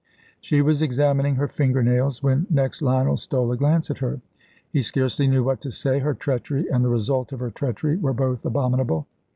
[0.39, 4.19] She was examining her finger nails when next Lionel stole a glance at her.
[4.71, 5.99] He scarcely knew what to say.
[5.99, 9.05] Her treachery and the result of her treachery were both abominable.